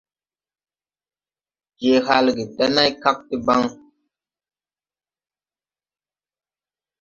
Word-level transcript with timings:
Je 1.81 1.91
halge 2.07 2.43
da 2.57 2.65
nãy 2.75 2.91
kag 3.03 3.17
debaŋ. 3.29 3.61